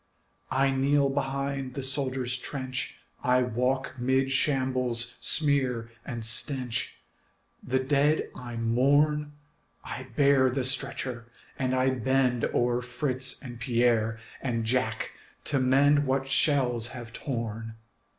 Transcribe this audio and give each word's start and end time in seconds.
I 0.49 0.71
kneel 0.71 1.09
behind 1.09 1.75
the 1.75 1.83
soldier's 1.83 2.35
trench, 2.35 3.01
I 3.23 3.43
walk 3.43 3.97
'mid 3.99 4.31
shambles' 4.31 5.15
smear 5.21 5.91
and 6.03 6.25
stench, 6.25 6.99
The 7.61 7.77
dead 7.81 8.31
I 8.35 8.55
mourn; 8.55 9.33
I 9.83 10.07
bear 10.15 10.49
the 10.49 10.63
stretcher 10.63 11.25
and 11.59 11.75
I 11.75 11.91
bend 11.91 12.45
O'er 12.45 12.81
Fritz 12.81 13.39
and 13.43 13.59
Pierre 13.59 14.17
and 14.41 14.65
Jack 14.65 15.11
to 15.43 15.59
mend 15.59 16.07
What 16.07 16.27
shells 16.27 16.87
have 16.87 17.13
torn. 17.13 17.75